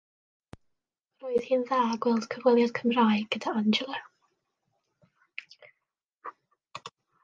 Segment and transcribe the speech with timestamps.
[1.25, 4.03] Roedd hi'n dda gweld cyfweliad Cymraeg gydag Angela.